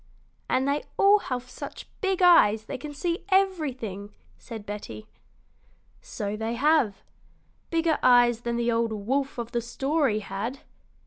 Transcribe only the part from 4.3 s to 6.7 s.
said Betty. "So they